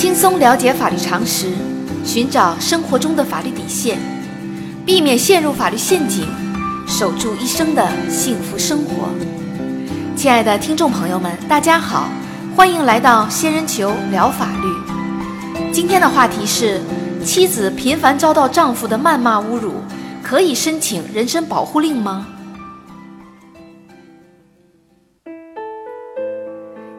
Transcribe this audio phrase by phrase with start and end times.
[0.00, 1.48] 轻松了解法律常识，
[2.06, 3.98] 寻找生活中的法律底线，
[4.86, 6.26] 避免陷入法律陷阱，
[6.88, 9.10] 守住一生的幸福生活。
[10.16, 12.08] 亲爱的听众朋友们，大家好，
[12.56, 15.70] 欢迎来到仙人球聊法律。
[15.70, 16.80] 今天的话题是：
[17.22, 19.74] 妻子频繁遭到丈夫的谩骂侮辱，
[20.22, 22.26] 可以申请人身保护令吗？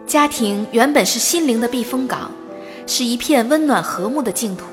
[0.05, 2.30] 家庭原本是心灵的避风港，
[2.88, 4.66] 是一片温暖和睦的净土。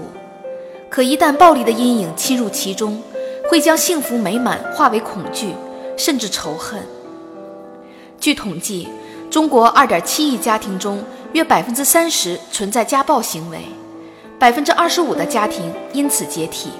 [0.88, 3.02] 可一旦暴力的阴影侵入其中，
[3.50, 5.54] 会将幸福美满化为恐惧，
[5.96, 6.82] 甚至仇恨。
[8.18, 8.88] 据统计，
[9.30, 13.58] 中国2.7亿家庭中，约30%存在家暴行为
[14.40, 16.70] ，25%的家庭因此解体。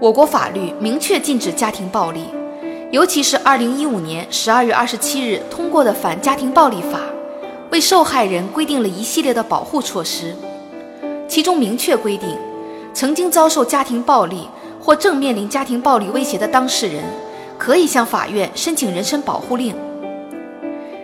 [0.00, 2.24] 我国法律明确禁止家庭暴力。
[2.92, 6.98] 尤其是二零一五年十二月二十七日通过的《反家庭暴力法》，
[7.70, 10.34] 为受害人规定了一系列的保护措施，
[11.28, 12.36] 其中明确规定，
[12.94, 14.48] 曾经遭受家庭暴力
[14.80, 17.04] 或正面临家庭暴力威胁的当事人，
[17.58, 19.74] 可以向法院申请人身保护令。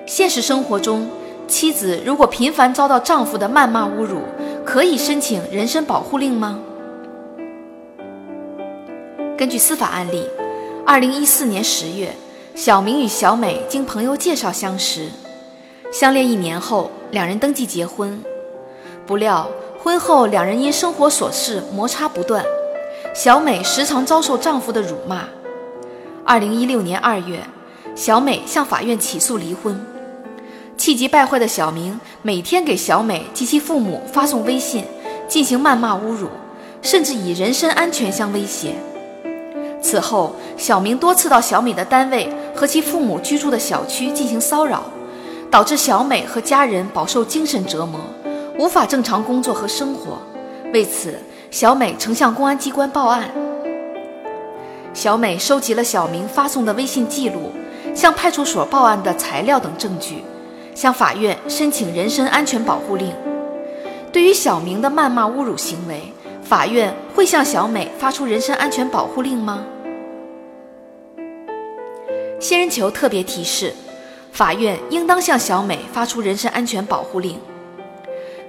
[0.06, 1.08] 现实生活中，
[1.48, 4.20] 妻子如果频繁遭到丈夫的谩骂侮辱，
[4.64, 6.58] 可以申请人身保护令吗？
[9.36, 10.24] 根据司法案例。
[10.84, 12.12] 二零一四年十月，
[12.56, 15.08] 小明与小美经朋友介绍相识，
[15.92, 18.18] 相恋一年后，两人登记结婚。
[19.06, 19.46] 不料
[19.78, 22.42] 婚后两人因生活琐事摩擦不断，
[23.14, 25.24] 小美时常遭受丈夫的辱骂。
[26.24, 27.40] 二零一六年二月，
[27.94, 29.78] 小美向法院起诉离婚。
[30.78, 34.86] 气急败坏的小明每天给小美及其父母发送微信，
[35.28, 36.26] 进行谩骂侮辱，
[36.80, 38.74] 甚至以人身安全相威胁。
[39.82, 44.84] 此后，小明多次到小美的单位和其父母居住的小区进行骚扰，
[45.52, 48.00] 导致小美和家人饱受精神折磨，
[48.58, 50.16] 无法正常工作和生活。
[50.72, 51.18] 为此，
[51.50, 53.30] 小美曾向公安机关报案。
[54.94, 57.52] 小美收集了小明发送的微信记录、
[57.94, 60.24] 向派出所报案的材料等证据，
[60.74, 63.12] 向法院申请人身安全保护令。
[64.10, 66.00] 对于小明的谩骂侮辱行为，
[66.42, 69.62] 法院会向小美发出人身安全保护令吗？
[72.40, 73.74] 仙人球特别提示：
[74.32, 77.38] 法院应当向小美发出人身安全保护令。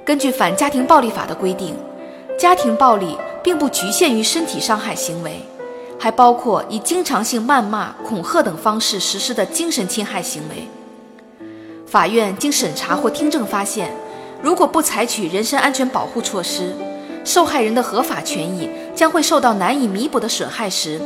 [0.05, 1.75] 根据《反家庭暴力法》的规定，
[2.39, 5.41] 家庭暴力并不局限于身体伤害行为，
[5.99, 10.69] 还包括以经常性谩骂、恐吓等方式实施的精神侵害行为。
[11.85, 13.91] 法院经审查或听证发现，
[14.41, 16.73] 如果不采取人身安全保护措施，
[17.25, 21.01] 受害人的合法权益将会受到难以弥补的损害时，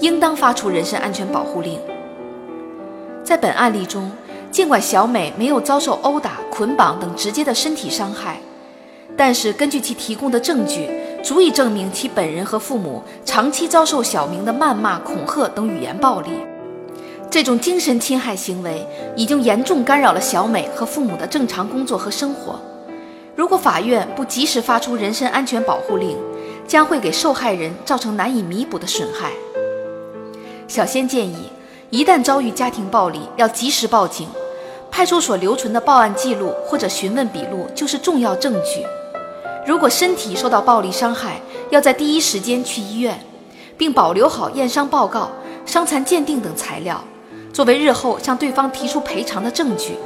[0.00, 1.78] 应当发出人身安全保护令。
[3.24, 4.10] 在本案例中，
[4.52, 8.38] 尽管小美没有遭受殴打、捆绑等直接的身体伤害，
[9.16, 10.90] 但是根据其提供的证据，
[11.24, 16.32] 足以证明其本人和父母长期遭受小明的谩骂、恐吓等语言暴力。
[17.30, 18.86] 这种精神侵害行为
[19.16, 22.60] 已经严重干扰了小美和父母的正常工作和生活。
[23.34, 26.14] 如果法院不及时发出人身安全保护令，
[26.68, 29.32] 将会给受害人造成难以弥补的损害。
[30.68, 31.46] 小仙建议，
[31.88, 34.28] 一旦遭遇家庭暴力，要及时报警。
[34.92, 38.84] 派出所留存的报案记录或者询问笔录就是重要证据。
[39.66, 43.18] 如果身体受到暴力伤害，要在第一时间去医院，
[43.78, 45.30] 并保留好验伤报告、
[45.64, 47.02] 伤残鉴定等材料，
[47.54, 49.96] 作为日后向对方提出赔偿的证据。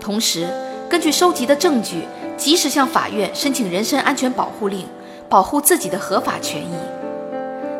[0.00, 0.48] 同时，
[0.88, 2.08] 根据收集的证据，
[2.38, 4.86] 及时向法院申请人身安全保护令，
[5.28, 6.74] 保护自己的合法权益。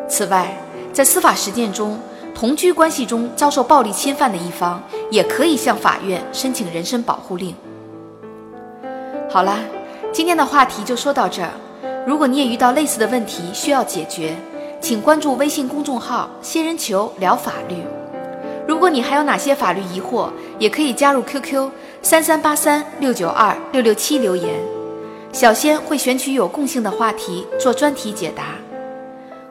[0.07, 0.55] 此外，
[0.93, 1.99] 在司法实践中，
[2.35, 7.55] 同居关系中遭受暴力侵犯的一方也可以向法院申请人身保护令。
[9.29, 9.59] 好啦，
[10.11, 11.51] 今天的话题就说到这儿。
[12.05, 14.35] 如果你也遇到类似的问题需要解决，
[14.81, 17.77] 请关注微信公众号“仙人球聊法律”。
[18.67, 21.71] 如果你还有哪些法律疑惑，也可以加入 QQ。
[22.01, 24.53] 三三八三六九二六六七留言，
[25.31, 28.43] 小仙会选取有共性的话题做专题解答。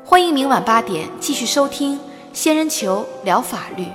[0.05, 1.99] 欢迎明晚八点继续收听
[2.34, 3.86] 仙人球聊法律。